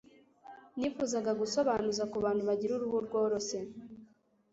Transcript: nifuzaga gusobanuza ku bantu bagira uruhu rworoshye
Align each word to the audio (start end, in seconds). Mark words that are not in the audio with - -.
nifuzaga 0.77 1.31
gusobanuza 1.41 2.03
ku 2.11 2.17
bantu 2.25 2.41
bagira 2.49 2.71
uruhu 2.75 2.97
rworoshye 3.05 3.59